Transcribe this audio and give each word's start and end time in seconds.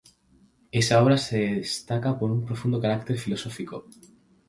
Esa 0.81 0.99
obra 1.03 1.15
se 1.19 1.37
destaca 1.57 2.17
por 2.17 2.31
un 2.31 2.43
profundo 2.43 2.81
carácter 2.81 3.19
filosófico. 3.19 3.85